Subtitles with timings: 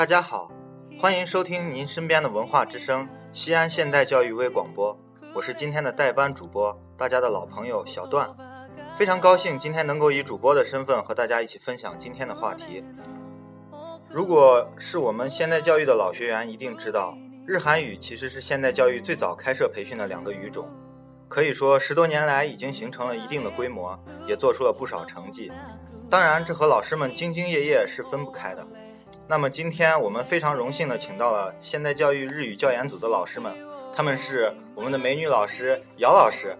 [0.00, 0.50] 大家好，
[0.98, 4.98] 欢迎收听您身边的文化之声西安现代教育微广播，
[5.34, 8.34] 我是今天的代班主播，大家的老朋友小段，
[8.96, 12.82] 非常高兴今天能够以主播的身份和大家一起分享今天的话题。
[14.08, 17.14] 如果是我们现代教育的老学员，一定知道
[17.46, 20.66] 日韩语其实是现代教育最早开设培训的两个语种，
[21.28, 25.52] 可以说十多年来已经形成了一定的规模，也做出了不少成绩。
[26.08, 28.66] 当然，这和老师们兢兢业业是分不开的。
[29.29, 33.51] 那么今天我们非常荣幸的请到了现代教育日语教研组的老师们，
[33.95, 36.55] 他们是我们的美女老师姚老师。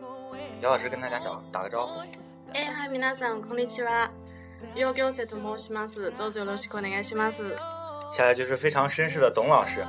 [0.62, 2.00] 姚老师跟大家打打个招呼。
[2.54, 4.10] 哎嗨，皆さんこんにちは。
[4.74, 6.12] 有行生と申します。
[6.18, 7.56] どうぞよろしくお願いします。
[8.14, 9.86] 下来就是非常绅士的董老师。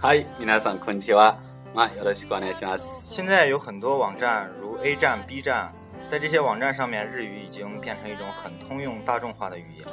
[0.00, 1.36] 嗨，皆さんこんにちは。
[1.74, 3.04] 啊，よろしくお願いします。
[3.08, 5.72] 现在有很多网站，如 A 站、B 站。
[6.04, 9.86] 在这些网站上面，日语已经变成一种很通用、大众化的语言。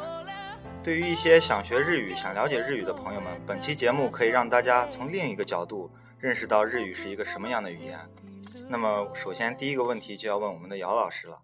[0.82, 7.98] 对于一些想学日语、想了解日语的朋友们，本期节目可以让大家从另一个角度认识到日语是一个什么样的语言。
[8.66, 11.38] 那么，首先第一个问题就要问我们的姚老师了。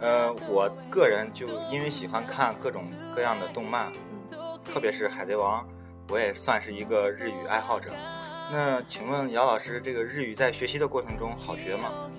[0.00, 3.92] 呃，我个人就因为喜欢看各种各样的动漫，
[4.64, 5.62] 特别是《海贼王》，
[6.08, 7.90] 我也算是一个日语爱好者。
[8.50, 12.10] 那请问姚老师，这个日语在学习的过程中好学吗？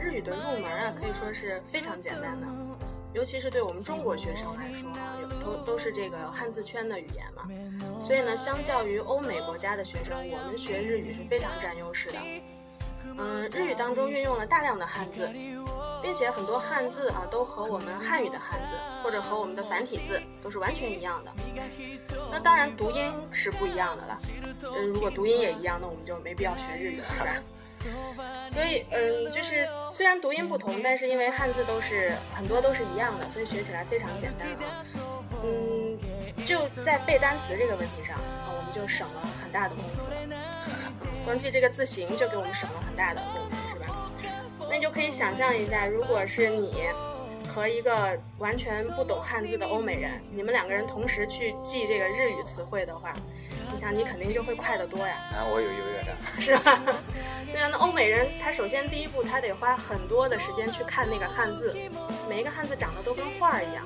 [0.00, 2.46] 日语的入门啊，可以说是非常简单的，
[3.12, 7.48] 尤其是对我们中国学生来说啊，有都都是这个汉字圈的语言嘛，
[8.00, 12.18] 所以呢，相较于欧美国家的学生，我们学日语是非常占优势的。
[13.18, 15.28] 嗯，日语当中运用了大量的汉字，
[16.00, 21.32] 并且很多汉字啊，都和我们汉语的汉字或者和我们的繁体字都是完全一样的。
[22.30, 24.18] 那当然读音是不一样的了。
[24.62, 27.42] 嗯，如果读音也一样，那我们就没必要学日语了，是吧？
[28.52, 34.84] 所以，嗯，就是虽然读音不同，但是因为汉字都是很多都是一样的，所以学起来非常简单啊。
[35.42, 35.98] 嗯，
[36.44, 40.36] 就在背单词这个问题上啊，我们就省了很大的功夫了。
[41.24, 44.10] 光记这个字形就给我们省了很大的功夫，是吧？
[44.68, 46.88] 那你就可以想象一下，如果是你
[47.48, 53.14] 和一个完全不懂汉字的欧美人，你们两个人同时去记这个日语词汇的话。
[53.72, 55.14] 你想，你肯定就会快得多呀！
[55.32, 56.80] 啊，我有优越感， 是吧？
[57.52, 61.74] 对啊，那欧美人他首先第一步他得花很多的时间去看那个汉字，
[62.28, 63.84] 每一个汉字长得都跟画儿一样，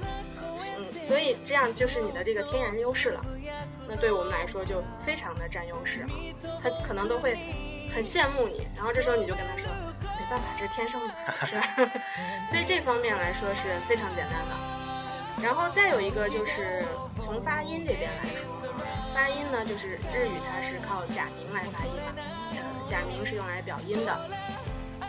[0.79, 3.25] 嗯，所以这样就是你的这个天然优势了。
[3.87, 6.09] 那对我们来说就非常的占优势啊，
[6.63, 7.37] 他可能都会
[7.95, 9.69] 很羡慕你，然后这时候你就跟他说，
[10.03, 11.15] 没办法，这是天生的，
[11.47, 11.91] 是吧？
[12.51, 14.55] 所以这方面来说是非常简单的。
[15.43, 16.85] 然后再有一个就是
[17.21, 18.49] 从发音这边来说。
[19.15, 22.13] 发音呢，就是日语它是靠假名来发音嘛，
[22.51, 24.29] 呃，假名是用来表音的。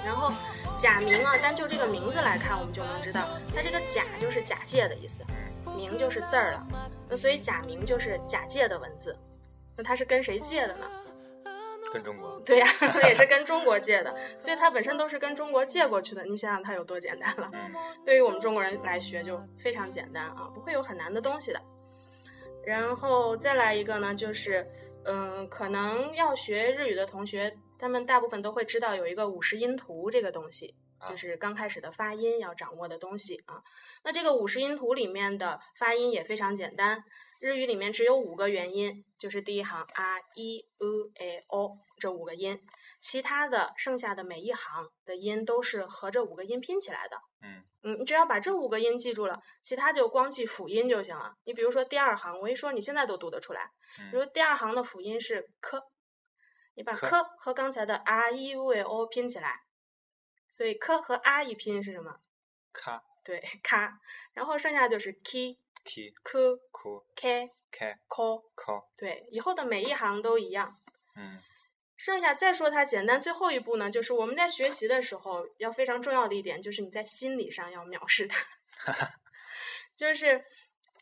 [0.05, 0.31] 然后
[0.77, 5.23] 假名啊，单就这个名字来看，我们就能知道，它这个假就是假借的意思，
[5.75, 6.67] 名就是字儿了。
[7.09, 9.17] 那所以假名就是假借的文字。
[9.75, 10.85] 那它是跟谁借的呢？
[11.91, 12.39] 跟中国。
[12.45, 12.67] 对呀，
[13.07, 16.23] 也是跟中国借的，所以它本身都是跟中国借过去的。
[16.23, 17.51] 你想想它有多简单了。
[18.05, 21.59] 对于我们中国人来学就非常简单啊，不会有很难的东西的。
[22.65, 24.67] 然后再来一个呢，就是，
[25.03, 30.75] 嗯，可能要学日语的同学，他们大部分都会知道有一个五十音图这个东西，
[31.09, 33.61] 就是刚开始的发音要掌握的东西啊。
[34.03, 37.03] 那这个五十音图里面的发音也非常简单，
[37.39, 42.59] 日语里面只有五个元音，就是第一行啊、一、u、a、o 这五个音。
[42.99, 47.17] 其他的剩下的每一行的音都是和这五个音拼起来的。
[47.43, 51.35] 嗯嗯，你只要把这五个音记住了，其他就光记辅音就行了。
[51.43, 53.69] 你比如说第二行，我一说你现在都读得出来。
[54.11, 55.79] 比如第二行的辅音是 k，
[56.73, 57.07] 你把 k
[57.37, 59.61] 和刚才的 r、e、u、o 拼起来，
[60.49, 62.19] 所以 k 和 r 一拼是什么？
[62.73, 63.03] 咔。
[63.23, 63.99] 对，咔。
[64.33, 66.57] 然后剩下就是 k、k、k、
[67.15, 68.83] k、k、k、k。
[68.97, 70.75] 对，以后的每一行都一样。
[71.15, 71.39] 嗯。
[71.97, 78.45] 剩下再说它简单，最后一步呢，就是我们在学习的时候要非常重要的一点，就是你在心理上要藐视它。
[79.95, 80.43] 就是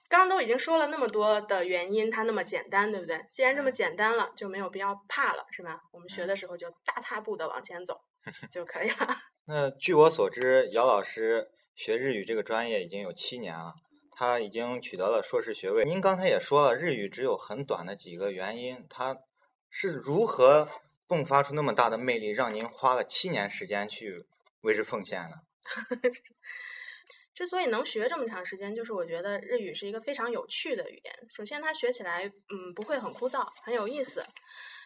[0.08, 3.26] 刚刚都已经说了那么多的原因，它那么简单，对不对？
[3.28, 5.82] 既然这么简单了，就没有必要怕了，是吧？
[5.92, 8.00] 我们学的时候就大踏步的往前走
[8.52, 9.18] 就可以了。
[9.46, 13.74] 那据我所知，姚老师学日语这个专业已经有七年了，
[14.12, 15.84] 他已经取得了硕士学位。
[15.86, 19.18] 您刚才也说了，日语只有很短的几个元音，它
[19.72, 20.70] 是如何？
[21.14, 24.26] 迸发出那么大的魅力，让您花了七年时间去
[24.62, 25.36] 为之奉献呢？
[27.34, 31.14] 之所以能学这么长时间，就是我觉得日语是一个非常有趣的语言。
[31.30, 34.24] 首先，它学起来嗯不会很枯燥，很有意思。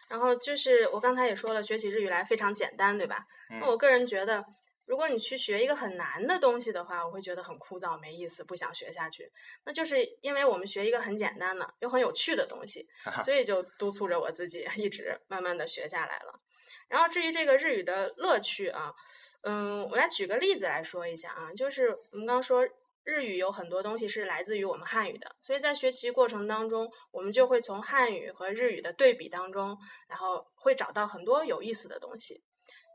[0.08, 3.26] 然后就是我刚才也说了，学起日语来非常简单，对吧？
[3.60, 4.42] 那我个人觉得，
[4.88, 9.30] 如果你去学一个很难的东西的话，我会觉得很枯燥、没意思，不想学下去。
[9.66, 12.88] 那就是因为我们学一个很简单的又很有趣的东西，
[13.22, 16.40] 所以就督促着我自己 一直慢慢的学下来了。
[16.88, 18.94] 然后至于这个日语的乐趣啊，
[19.42, 22.66] 嗯，我来举个例子来说一下啊，就是我们刚说
[23.04, 29.76] 日语有很多东西是来自于我们汉语的，所以在学习过程当中，我们就会从汉语和日语的对比当中，
[30.08, 32.42] 然后会找到很多有意思的东西。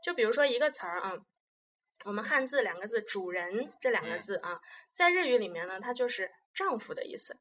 [0.02, 1.16] 就比如说一个词儿啊。
[2.04, 4.60] 我们汉字两个字“主人”这两个字啊，
[4.92, 7.36] 在日语里面呢，它就是丈夫的意思，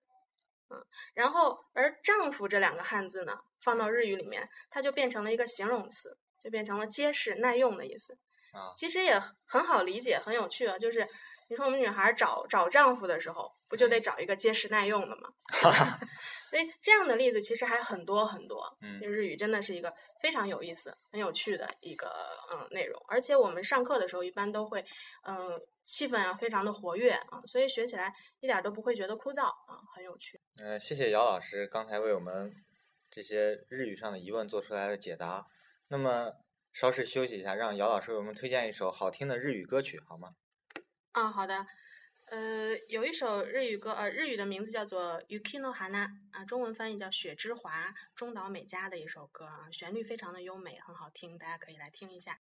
[0.70, 0.84] 嗯，
[1.14, 8.18] 然后而“丈夫”这两个汉字呢，放到日语里面，它就变成了一个形容词，就变成了结实耐用的意思。
[8.54, 11.08] 啊，其实也很好理解，很有趣啊，就是。
[11.50, 15.28] 你说我们女孩找找丈夫的时候，不就得找一个结实耐用的吗？
[16.52, 18.64] 所以这样的例子其实还很多很多。
[18.82, 19.92] 嗯，日语真的是一个
[20.22, 22.08] 非常有意思、很有趣的一个
[22.52, 24.80] 嗯内容，而且我们上课的时候一般都会
[25.24, 30.40] 嗯气氛啊非常的活跃啊，所以学起来一点都不会觉得枯燥啊，很有趣。
[30.62, 32.54] 嗯，谢谢姚老师刚才为我们
[33.10, 35.44] 这些日语上的疑问做出来的解答。
[35.88, 36.32] 那么
[36.74, 40.30] 稍事休息一下，让姚老师为我们推荐一首好听的日语歌曲好吗？
[41.14, 41.66] 嗯，好的，
[42.34, 52.40] 呃，有一首日语歌，呃，日语的名字叫做《Yuki no Hana》，啊，中文翻译叫《雪之华》，中岛美嘉的一首歌啊，旋律非常的优美，很好听，大家可以来听一下。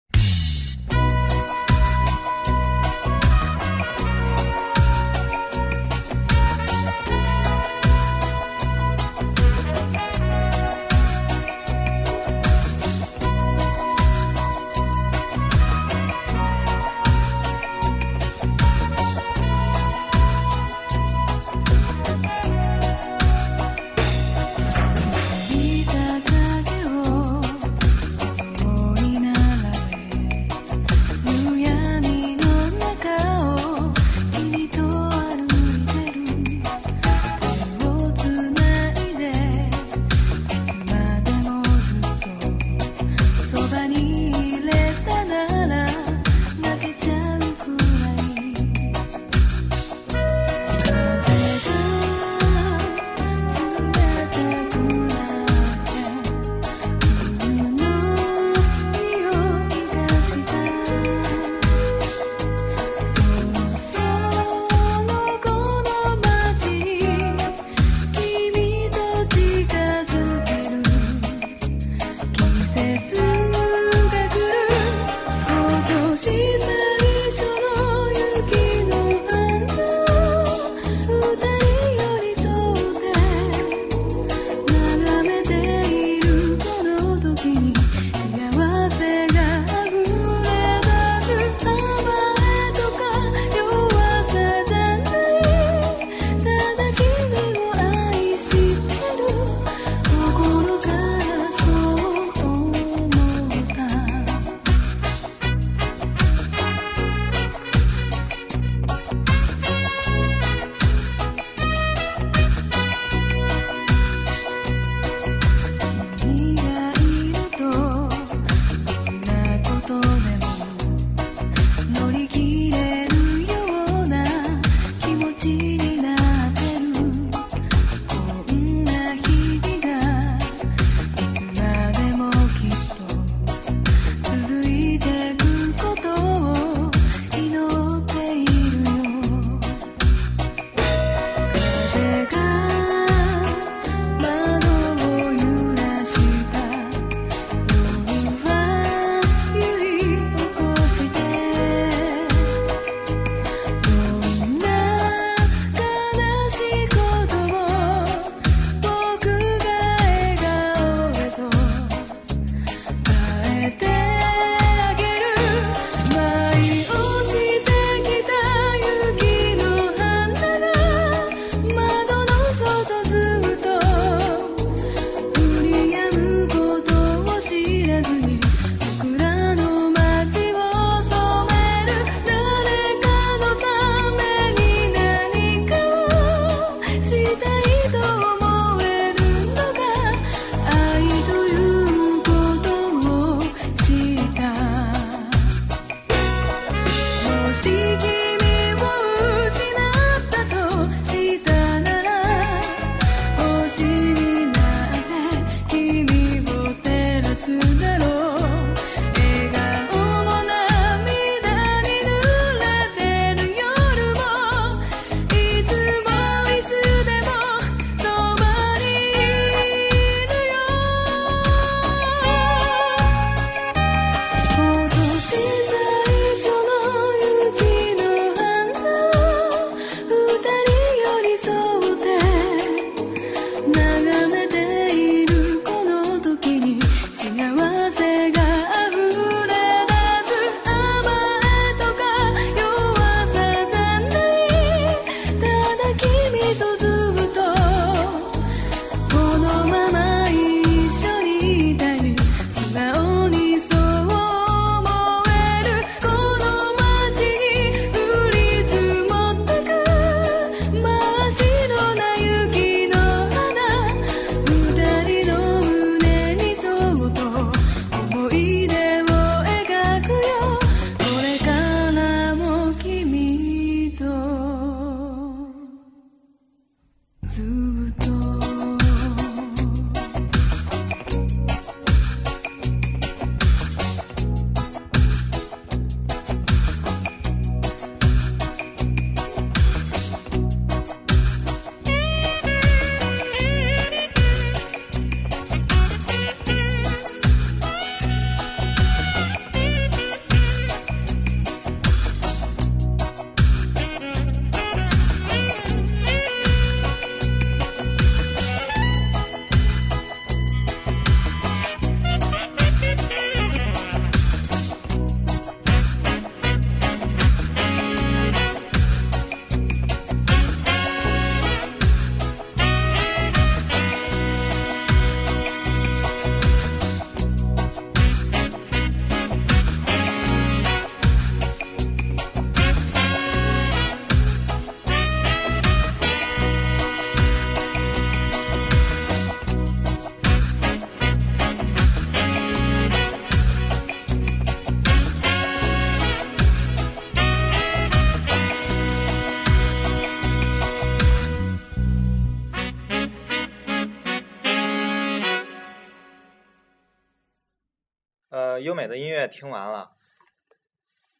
[358.80, 359.90] 美的音乐听完了，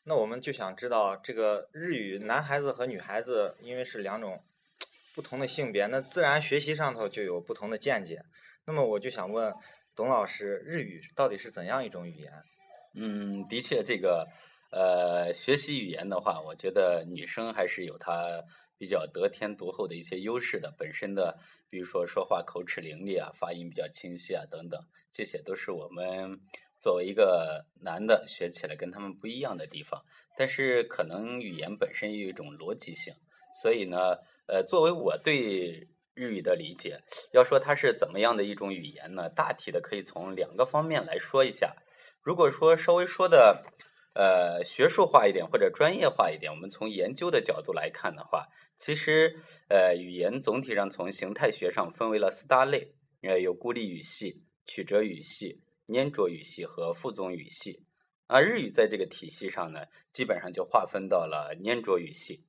[0.04, 4.42] 那我们就想知道这个日语男孩子和女孩子，因为是两种
[5.14, 8.22] 不同的性别，那自然学习上头就有不同的见解。
[8.64, 9.52] 那么我就想问
[9.94, 12.32] 董老师，日语到底是怎样一种语言？
[12.94, 14.26] 嗯，的确，这个
[14.72, 18.42] 呃，学习语言的话，我觉得女生还是有她
[18.78, 20.74] 比较得天独厚的一些优势的。
[20.78, 21.38] 本身的，
[21.68, 26.40] 比如说说话口齿伶俐啊，发音比较清晰啊，等等，这些都是我们
[26.80, 30.02] 作为一个男的学起来跟他们不一样的地方。
[30.36, 33.14] 但是可能语言本身有一种逻辑性，
[33.62, 36.98] 所以呢，呃，作为我对日语的理解，
[37.32, 39.28] 要说它是怎么样的一种语言呢？
[39.28, 41.76] 大体的可以从两个方面来说一下。
[42.22, 43.62] 如果说稍微说的，
[44.14, 55.60] 呃，学术化一点或者专业化一点，我们从研究的角度来看的话，其实，呃，语言总体上从形态学上分为了四大类，呃，有孤立语系、曲折语系、
[55.92, 57.82] 粘着语系和复纵语系。
[58.26, 59.80] 啊，日语在这个体系上呢，
[60.12, 62.44] 基本上就划分到了粘着语系。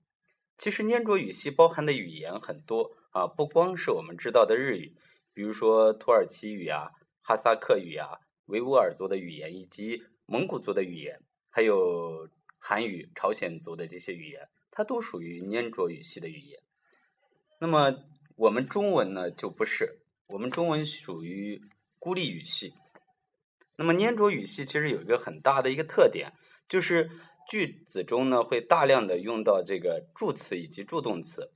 [0.58, 4.96] 其实粘着语系包含的语言很多啊，不光是我们知道的日语，
[5.34, 6.90] 比如说土耳其语啊、
[7.22, 8.20] 哈萨克语啊。
[8.48, 16.60] 维吾尔族的语言以及蒙古族的语言，还有韩语、朝鲜族的这些语言，它都属于粘着语系的语言。
[17.60, 17.96] 那么
[18.36, 21.62] 我们中文呢，就不是，我们中文属于
[21.98, 22.74] 孤立语系。
[23.82, 26.34] 那么粘着语系其实有一个很大的一个特点，
[26.70, 27.10] 就是
[27.50, 31.52] 句子中呢会大量的用到这个助词以及助动词，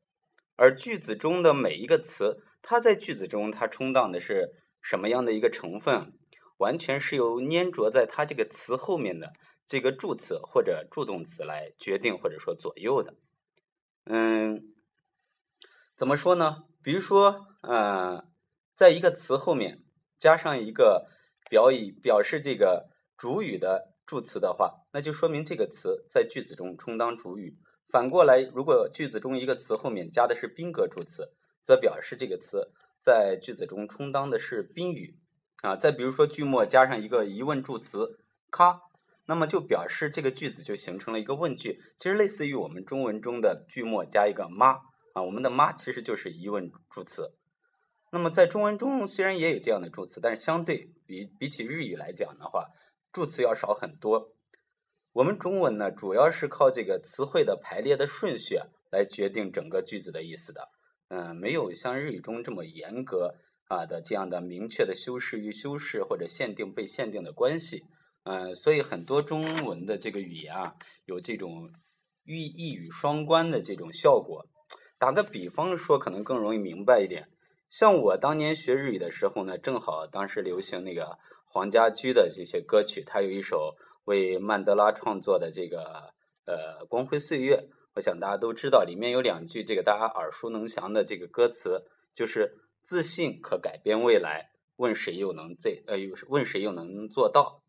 [0.55, 6.13] 而句子中的每一个词，它在句子中它充当的是什么样的一个成分？
[6.58, 9.32] 完全是由粘着在它这个词后面的
[9.67, 13.13] 这个助词或者助动词来决定或者说左右的。
[14.05, 14.74] 嗯，
[15.96, 16.63] 怎么说呢？
[16.82, 18.25] 比如说，呃，
[18.74, 19.84] 在一个词后面
[20.17, 21.08] 加上一个
[21.49, 27.57] 表以表示这个主语的助词的话，那就说明这个词在句子中充当主语。
[27.89, 31.33] 反过来，如果句子中一个词后面加的是宾格助词，
[31.63, 32.71] 则表示这个词
[33.01, 35.19] 在句子中充当的是宾语。
[35.61, 38.19] 啊，再比如说句末加上一个疑问助词
[38.51, 38.81] “咔”，
[39.25, 44.73] 那么就表示这个句子就形成了一个问句，其实类似于我们中文中的句末加一个“妈”
[45.15, 47.31] 啊，我们的“妈”其实就是疑问助词。
[48.15, 52.69] 那么在中文中虽然也有这样的助词，但是相对比比起日语来讲的话，
[53.12, 54.31] 助词要少很多。
[55.12, 58.55] 我们中文呢，主要是靠这个词汇的排列的顺序
[58.89, 60.69] 来决定整个句子的意思的，
[61.10, 63.36] 嗯，没有像日语中这么严格。
[63.67, 67.84] 啊的这样的明确的修饰与修饰或者限定被限定的关系，
[68.24, 71.72] 嗯，所以很多中文的这个语言啊，有这种
[72.24, 74.45] 寓一语双关的这种效果。
[75.00, 77.27] 打个比方说，可能更容易明白一点。
[77.69, 86.13] 像我当年学日语的时候呢，正好当时流行那个黄家驹的这些歌曲，他有一首为曼德拉创作的这个
[86.45, 87.55] 呃《光辉岁月》，
[87.95, 92.60] 我想大家都知道，里面有两句这个大家耳熟能详的这个歌词，就是。
[92.88, 97.63] 自信可改变未来，问谁又能这呃，问谁又能做到？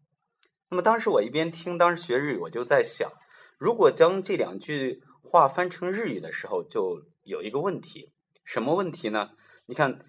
[0.69, 3.11] 那么当时我一边听，当时学日语，我就在想，
[3.57, 8.12] 如果将这两句话翻成日语的时候，就有一个问题，
[8.45, 9.31] 什么问题呢？
[9.66, 10.06] 你看，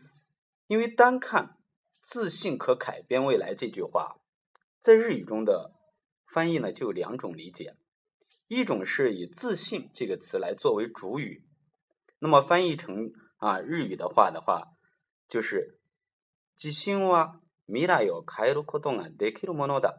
[0.66, 1.56] 因为单看“
[2.02, 4.16] 自信可改变未来”这句话，
[4.80, 5.72] 在日语中的
[6.26, 7.76] 翻译呢，就有两种理解，
[8.48, 11.44] 一种是以“自信”这个词来作为主语，
[12.18, 14.68] 那么翻译成啊日语的话的话。
[15.28, 15.78] 就是，
[16.58, 19.94] 自信は未来を変えることができるものだ。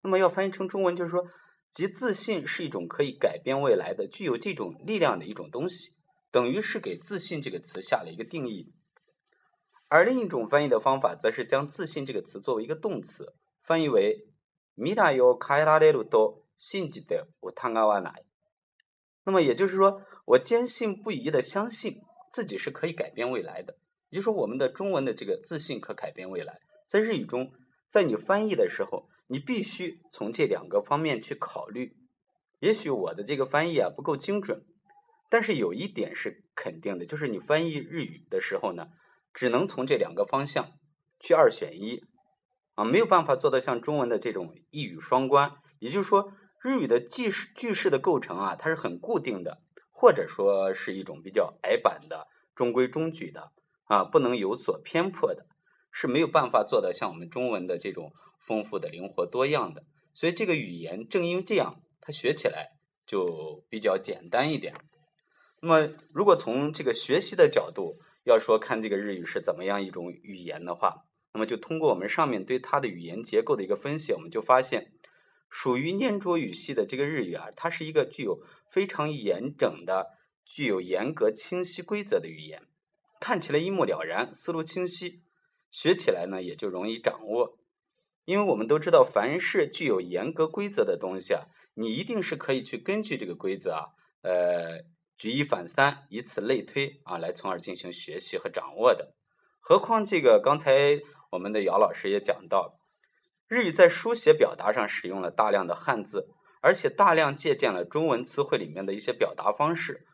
[0.00, 1.26] 那么要翻译成中文，就是说，
[1.70, 5.94] 即自信是一种可以改变未来的、具有这种力量的一种东西，
[6.30, 8.72] 等于是给自信这个词下了一个定义。
[9.88, 14.26] 而另一种翻译的方法，则是将自信这个词作为一个动词，翻译为
[14.74, 18.24] 未来を変えられると信じて疑わない。
[19.24, 22.00] 那么也就是说，我坚信不疑的相信
[22.32, 23.76] 自己是可以改变未来的。
[24.10, 27.52] 也就是说，我们的中文的这个自信可改变未来，在日语中，
[27.88, 31.96] 在你翻译的时候，你必须从这两个方面去考虑。
[32.60, 34.64] 也许我的这个翻译啊不够精准，
[35.31, 38.89] 但是有一点是肯定的，就是你翻译日语的时候呢，
[39.33, 40.73] 只能从这两个方向
[41.21, 42.03] 去二选一
[42.75, 45.53] 啊，没有办法做到像中文的这种一语双关。
[45.79, 53.53] 也就是说，日语的句式句式的构成啊，它是很固定的，或者说是一种比较矮板的、中规中矩的。
[53.85, 55.45] 啊，不能有所偏颇的，
[55.91, 59.83] 是没有办法做到像我们中文的这种丰富的、灵活多样的。
[60.13, 62.71] 所以这个语言正因为这样，它学起来
[63.05, 64.75] 就比较简单一点。
[65.61, 74.91] 那么，如果从这个学习的角度要说看这个日语是怎么样一种语言的话，那么就通过我们上面对它的语言结构的一个分析，我们就发现，
[75.49, 82.63] 属于粘着语系的这个日语啊，它是一个具有非常严整的、具有严格清晰规则的语言，
[83.19, 85.21] 看起来一目了然，思路清晰，
[85.69, 87.59] 学起来呢也就容易掌握。
[88.25, 91.45] 因为我们都知道，凡是具有严格规则的东西啊，
[91.75, 93.85] 你一定是可以去根据这个规则啊，
[94.21, 94.83] 呃，
[95.21, 99.13] 举一反三，以此类推啊，来从而进行学习和掌握的。
[99.59, 100.99] 何况这个刚才
[101.33, 102.79] 我们的姚老师也讲到，
[103.47, 106.29] 日语在书写表达上使用了大量的汉字，
[106.63, 110.07] 而且大量借鉴了中文词汇里面的一些表达方式，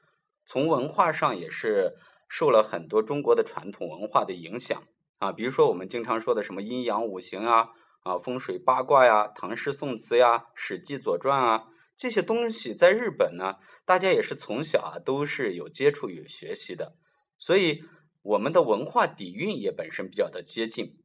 [0.45, 1.95] 从文化上也是
[2.27, 4.83] 受了很多中国的传统文化的影响
[5.19, 7.69] 啊，比如说我们经常说的什么阴阳五行啊。
[8.03, 11.67] 啊，风水八卦呀，唐诗宋词呀，史记左传啊，
[11.97, 16.93] 这些东西在日本呢，大家也是从小啊都是有接触有学习的，
[17.38, 17.83] 所以
[18.21, 20.97] 我们的文化底蕴也本身比较的接近。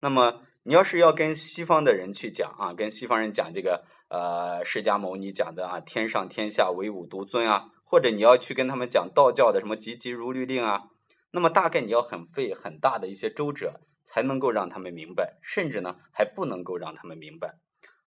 [0.00, 10.84] 那么你要是要跟西方的人去讲啊，跟西方人讲这个呃释迦牟尼讲的啊天上天下唯吾独尊啊，或者你要去跟他们讲道教的什么急急如律令啊，
[11.32, 13.80] 那么大概你要很费很大的一些周折。
[14.12, 17.60] 才能够让他们明白，甚至呢还不能够让他们明白。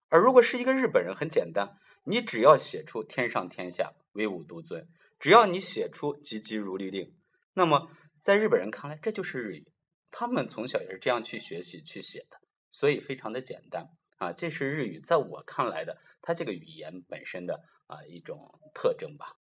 [0.09, 4.87] 而如果是一个日本人，很简单，你只要写出“天上天下唯吾独尊”，
[5.19, 7.15] 只要你写出“急急如律令”，
[7.53, 7.89] 那么
[8.21, 9.71] 在日本人看来，这就是日语。
[10.11, 12.37] 他们从小也是这样去学习去写的，
[12.69, 13.87] 所以非常的简单
[14.17, 14.31] 啊。
[14.31, 19.37] 这是日语在我看来的，它这个语言本身的啊一种特征吧。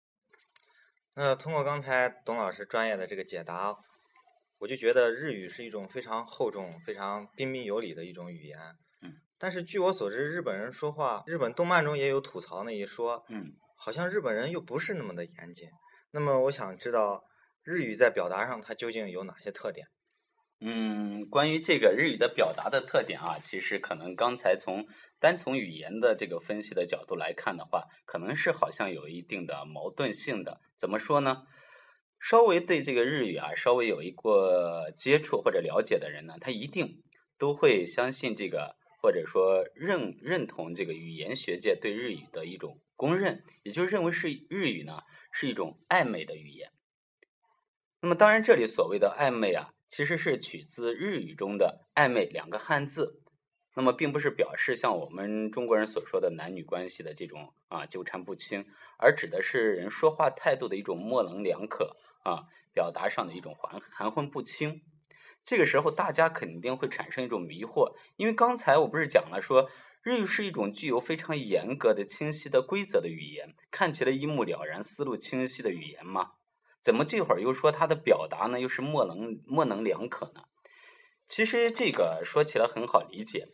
[1.15, 3.77] 那通过刚才董老师专业的这个解答。
[4.59, 8.57] 我就觉得日语是一种非常厚重、非常彬彬有礼的一种语言。
[9.43, 9.45] 嗯。
[9.45, 13.25] 但是据我所知，日本人说话，日本动漫中也有吐槽那一说。
[13.27, 13.51] 嗯。
[13.75, 15.67] 好像日本人又不是那么的严谨。
[16.11, 17.21] 那么我想知道，
[17.63, 19.85] 日语在表达上它究竟有哪些特点？
[20.61, 24.85] 嗯，关于这个日语的表达的特点啊，其实可能刚才从
[25.19, 30.61] 单从语言的这个分析的角度来看的话，可能是好像有一定的矛盾性的。
[30.77, 31.43] 怎么说呢？
[32.21, 37.03] 稍微对这个日语啊，稍微有一个接触或者了解的人呢，他一定
[37.37, 45.01] 都会相信这个，或者说认认同这个语言学界对日语的一种公认，也就认为是日语呢
[45.33, 46.71] 是一种暧昧的语言。
[47.99, 53.21] 那么当然，这里所谓的暧昧啊，其实是取自日语中的“暧昧”两个汉字，
[53.75, 58.65] 那么并不是表示像我们中国人所说的男女关系的这种啊纠缠不清，
[58.97, 61.97] 而指的是人说话态度的一种模棱两可。
[62.23, 64.81] 啊，表达上的一种含含混不清，
[65.43, 69.69] 这个时候大家肯定会产生一种迷惑，因为刚才我不是讲了说
[70.01, 76.31] 日语是一种具有非常严格的、清晰的规则的语言，看起来一目了然、思路清晰的语言吗？
[76.81, 80.43] 怎么这会儿又说它的表达呢，又是模棱模棱两可呢？
[81.29, 83.47] 其实这个说起来很好理解，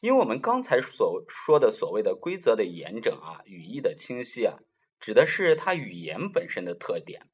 [0.00, 4.56] 因为我们刚才所说的所谓的规则的严整啊，语义的清晰啊，
[4.98, 7.28] 指的是它语言本身的特点。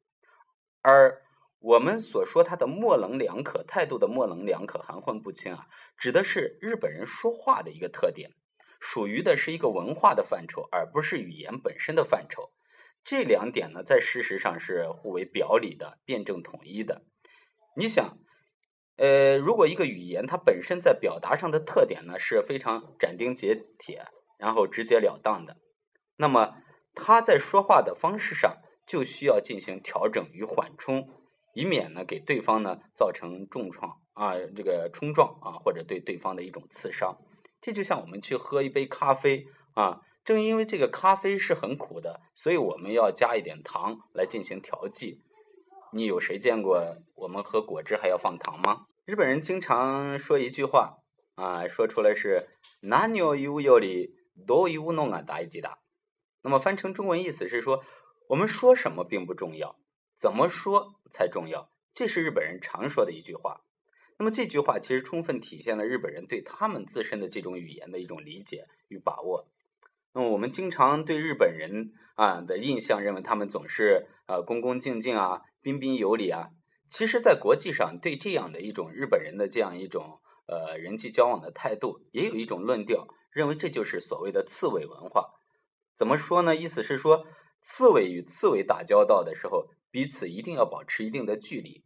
[0.82, 1.22] 而
[1.66, 5.66] 我们所说他的模棱两可态度的模棱两可含混不清啊，
[5.98, 8.30] 指的是日本人说话的一个特点，
[8.78, 12.52] 属于的是一个文化的范畴，而不是语言本身的范畴。
[13.02, 17.02] 这两点呢，在事实上是互为表里的、辩证统一的。
[17.74, 18.16] 你想，
[18.96, 24.06] 呃，如果一个语言它本身在表达上的特点呢是非常斩钉截铁，
[24.38, 25.56] 然后直截了当的，
[26.16, 26.54] 那么
[26.94, 28.58] 他在说话的方式上。
[28.86, 31.10] 就需要进行调整与缓冲，
[31.55, 37.17] 以免呢给对方呢造成重创啊，这个冲撞啊，或者对对方的一种刺伤。
[37.61, 45.21] 这就像我们去喝一杯咖啡啊，正因为这个咖啡是很苦的，所以我们要加一点糖来进行调剂。
[45.93, 48.85] 你有谁见过我们喝果汁还要放糖吗？
[49.05, 50.97] 日本人经常说一句话
[51.35, 52.47] 啊，说出来是“
[52.81, 54.13] 何を言うより
[54.47, 55.79] どういうのが大事だ”。
[56.43, 57.83] 那么翻成中文意思是说。
[58.27, 59.75] 我们说什么并不重要，
[60.18, 61.70] 怎么说才重要。
[61.94, 63.62] 这是日本人常说的一句话。
[64.18, 69.46] 那么这句话其实充分体现了日本人对他们自身的这种语言的一种理解与把握。
[70.14, 76.48] 那么我们经常对日本人啊的印象认为他们总是呃恭恭敬敬啊、彬彬有礼啊。
[76.88, 85.34] 其实，在国际上对这样的一种日本人的这样一种呃人际交往的态度，也有一种论调，认为这就是所谓的刺猬文化。
[85.96, 86.56] 怎么说呢？
[86.56, 87.26] 意思是说。
[87.68, 91.84] 刺猬与刺猬打交道的时候，彼此一定要保持一定的距离，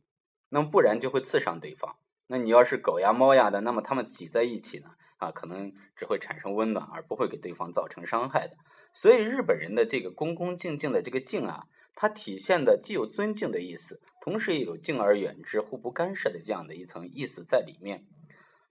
[0.49, 1.97] 那么不然就会刺伤对方。
[2.29, 8.57] 那你要是狗呀猫呀的，那么它们挤在一起呢，啊，可能只会产生温暖，而不会给对方造成伤害的。
[8.93, 18.07] 所以日本人的这个恭恭敬敬的这个敬啊，它体现的既有尊敬的意思，同时也有敬而远之、互不干涉的这样的一层意思在里面。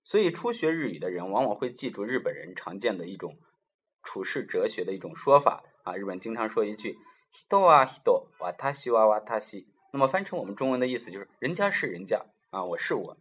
[0.04, 3.38] 所以初学日语的人往往会记住日本人常见的一种
[4.04, 5.96] 处事哲学的一种说法啊。
[5.96, 6.98] 日本经常说一句
[7.32, 13.18] “人は人，私は私”，那么翻成我们中文的意思就是“人家是人家啊，我是我”。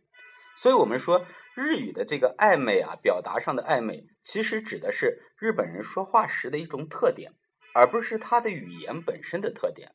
[0.57, 7.33] 所以我们说日语的这个暧昧啊，表达上的暧昧，其实指的是日本人说话时的一种特点，
[7.75, 9.93] 而不是他的语言本身的特点。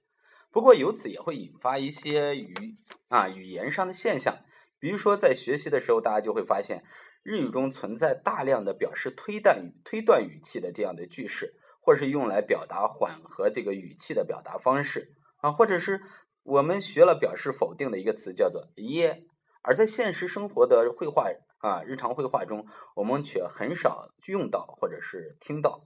[0.52, 2.78] 不过由此也会引发一些语
[3.10, 4.38] 啊语言上的现象。
[4.80, 6.84] 比如说，在学习的时候，大家就会发现，
[7.24, 16.02] 日语中存在大量的表示推断语、推断语气的这样的句式，或是用来表达缓和这个语气的表达方式啊，或者是
[16.44, 19.26] 我们学了表示否定的一个词叫做耶，
[19.62, 22.66] 而在现实生活的绘画啊日常绘画中，
[22.96, 25.84] 我们却很少用到或者是听到。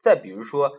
[0.00, 0.72] 再比如说，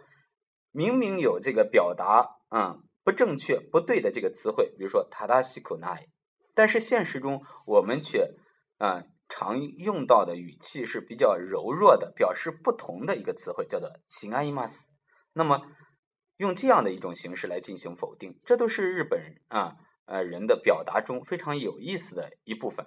[0.71, 6.07] 明明有这个表达啊不正确、不对的这个词汇，比如说塔达西口奈。
[6.55, 8.33] 但是现实中，我们却
[8.79, 14.91] 啊常用到的语气是比较柔弱的，表示不同的一个词汇，叫做“情爱马斯”。
[15.33, 15.61] 那么
[16.37, 22.85] 用这样的一种形式来进行否定，这都是日本啊呃人的表达中非常有意思的一部分。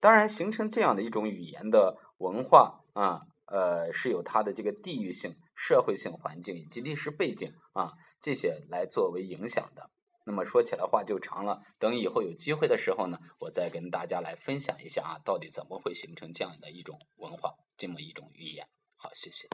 [0.00, 9.90] 当然，形成这样的一种语言的文化啊呃是有它的这个地域性、社会性环境以及历史背景啊这些来作为影响的。
[10.24, 18.66] 那么说起来话就长了，等以后有机会的时候呢，我再跟大家来分享一下啊，到底怎么会形成这样的一种文化，这么一种语言。
[18.96, 19.48] 好，谢谢。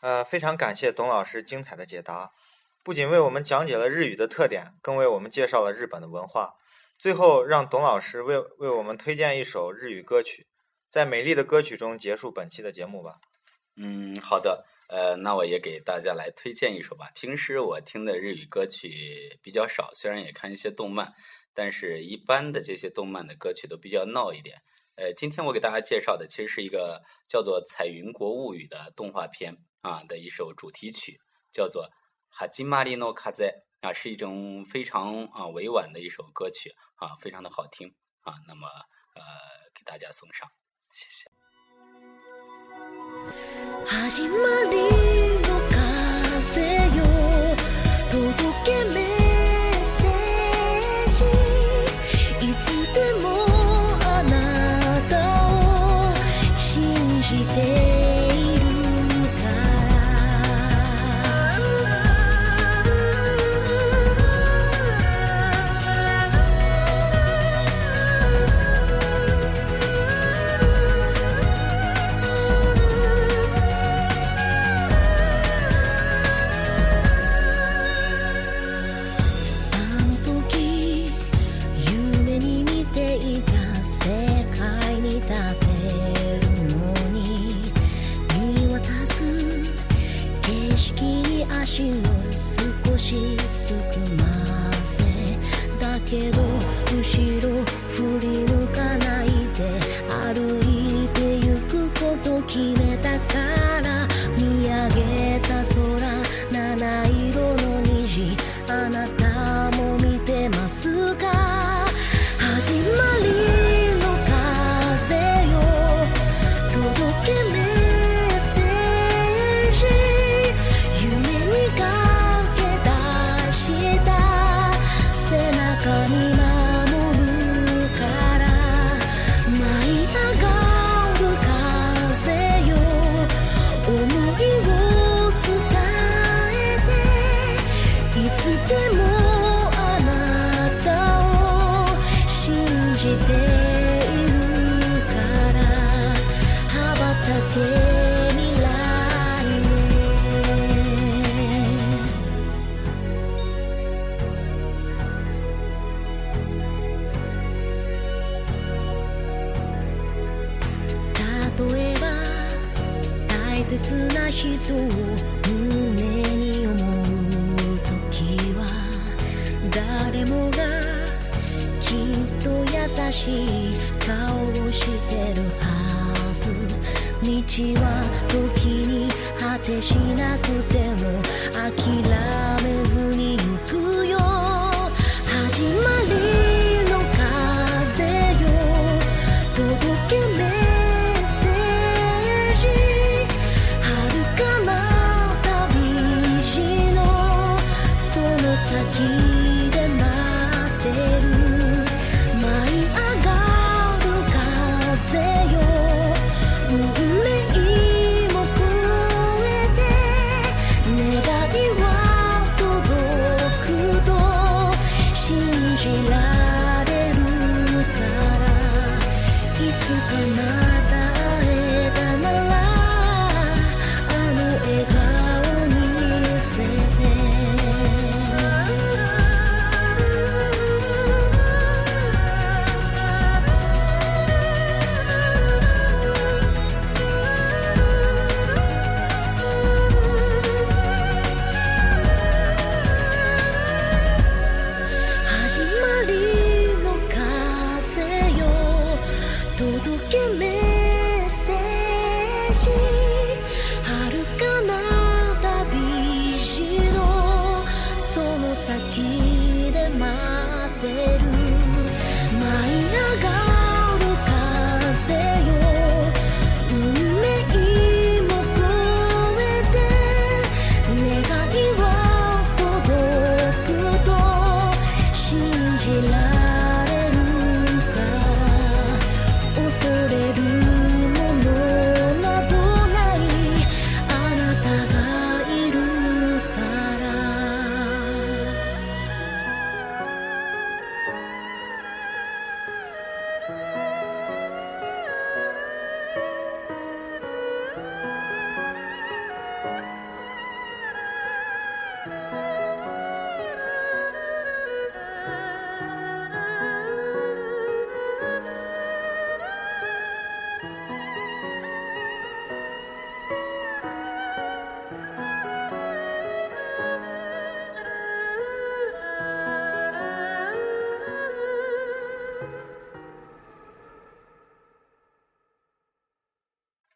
[0.00, 2.32] 呃，非常感谢董老师精彩的解答，
[2.82, 6.54] 不仅为我们讲解了日语的特点，更为我们介绍了日本的文化。
[6.98, 10.46] 最后，让董老师为为我们推荐一首日语歌曲，
[10.90, 13.18] 在美丽的歌曲中结束本期的节目吧。
[13.76, 14.66] 嗯，好的。
[14.94, 17.10] 呃，那我也给大家来推荐一首吧。
[17.16, 21.12] 平时我听的日语歌曲比较少，虽然也看一些动漫，
[21.52, 24.62] 但是一般的这些动漫的歌曲都比较闹一点。
[24.94, 31.18] 呃，今天我给大家介绍的其实是一个叫做《彩云国物语》的动画片啊的一首主题曲，
[31.50, 31.86] 叫做
[32.28, 33.52] 《哈基玛里诺卡在》
[33.88, 38.34] 啊，是一种非常啊委婉的一首歌曲啊，非常的好听啊。
[38.46, 38.68] 那么
[39.16, 39.22] 呃，
[39.74, 40.48] 给大家送上，
[40.92, 41.33] 谢谢。
[43.86, 44.36] 始ま
[44.70, 44.88] り
[45.46, 46.62] の風
[46.96, 47.04] よ。
[48.10, 48.24] 届
[48.64, 49.03] け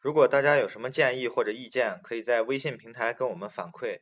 [0.08, 4.00] 如果大家有什么建议或者意见，可以在微信平台跟我们反馈。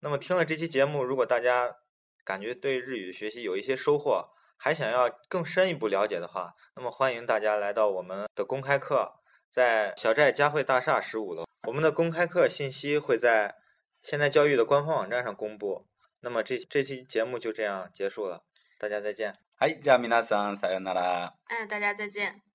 [0.00, 1.76] 那么听了这期节目，如果大家
[2.24, 9.12] 感觉对日语学习有一些收获，还想要更深一步了解的话，那么欢迎大家来到我们的公开课，
[9.50, 11.44] 在小寨佳汇大厦十五楼。
[11.66, 13.56] 我们的公开课信息会在
[14.00, 15.86] 现代教育的官方网站上公布。
[16.20, 18.44] 那么这这期节目就这样结束了，
[18.78, 19.34] 大家再见。
[19.58, 21.34] はい、じゃあ皆さんさようなら。
[21.46, 22.45] 哎，大家再见。